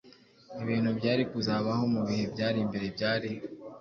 [0.63, 3.29] Ibintu byari kuzabaho mu bihe byari imbere byari”